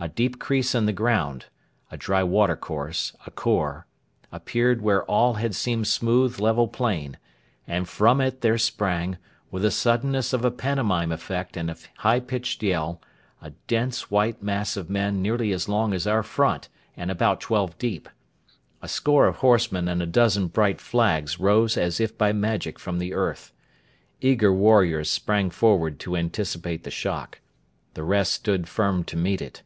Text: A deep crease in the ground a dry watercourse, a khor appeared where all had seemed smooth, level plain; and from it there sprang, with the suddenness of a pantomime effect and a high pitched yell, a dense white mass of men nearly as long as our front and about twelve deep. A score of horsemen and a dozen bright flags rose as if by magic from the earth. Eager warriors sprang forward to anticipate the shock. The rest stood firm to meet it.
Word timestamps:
A 0.00 0.06
deep 0.08 0.38
crease 0.38 0.76
in 0.76 0.86
the 0.86 0.92
ground 0.92 1.46
a 1.90 1.96
dry 1.96 2.22
watercourse, 2.22 3.16
a 3.26 3.32
khor 3.32 3.84
appeared 4.30 4.80
where 4.80 5.02
all 5.06 5.34
had 5.34 5.56
seemed 5.56 5.88
smooth, 5.88 6.38
level 6.38 6.68
plain; 6.68 7.18
and 7.66 7.88
from 7.88 8.20
it 8.20 8.40
there 8.40 8.58
sprang, 8.58 9.18
with 9.50 9.62
the 9.64 9.72
suddenness 9.72 10.32
of 10.32 10.44
a 10.44 10.52
pantomime 10.52 11.10
effect 11.10 11.56
and 11.56 11.68
a 11.68 11.76
high 11.96 12.20
pitched 12.20 12.62
yell, 12.62 13.02
a 13.42 13.50
dense 13.66 14.08
white 14.08 14.40
mass 14.40 14.76
of 14.76 14.88
men 14.88 15.20
nearly 15.20 15.50
as 15.50 15.68
long 15.68 15.92
as 15.92 16.06
our 16.06 16.22
front 16.22 16.68
and 16.96 17.10
about 17.10 17.40
twelve 17.40 17.76
deep. 17.76 18.08
A 18.80 18.86
score 18.86 19.26
of 19.26 19.38
horsemen 19.38 19.88
and 19.88 20.00
a 20.00 20.06
dozen 20.06 20.46
bright 20.46 20.80
flags 20.80 21.40
rose 21.40 21.76
as 21.76 21.98
if 21.98 22.16
by 22.16 22.30
magic 22.32 22.78
from 22.78 23.00
the 23.00 23.14
earth. 23.14 23.52
Eager 24.20 24.52
warriors 24.54 25.10
sprang 25.10 25.50
forward 25.50 25.98
to 25.98 26.14
anticipate 26.16 26.84
the 26.84 26.90
shock. 26.92 27.40
The 27.94 28.04
rest 28.04 28.32
stood 28.34 28.68
firm 28.68 29.02
to 29.02 29.16
meet 29.16 29.42
it. 29.42 29.64